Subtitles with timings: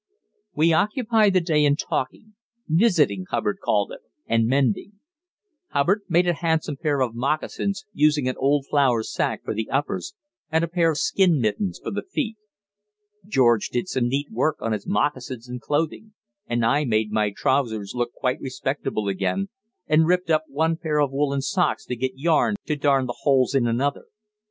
[0.55, 2.33] We occupied the day in talking
[2.67, 4.93] visiting, Hubbard called it and mending.
[5.67, 10.15] Hubbard made a handsome pair of moccasins, using an old flour sack for the uppers
[10.51, 12.37] and a pair of skin mittens for the feet.
[13.27, 16.15] George did some neat work on his moccasins and clothing,
[16.47, 19.49] and I made my trousers look quite respectable again,
[19.85, 23.53] and ripped up one pair of woollen socks to get yarn to darn the holes
[23.53, 24.07] in another.